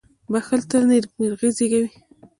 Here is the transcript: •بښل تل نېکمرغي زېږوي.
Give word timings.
•بښل 0.31 0.61
تل 0.69 0.83
نېکمرغي 0.89 1.49
زېږوي. 1.57 1.89